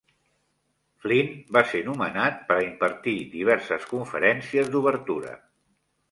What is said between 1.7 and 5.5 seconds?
ser nomenat per a impartir diverses conferències d'obertura.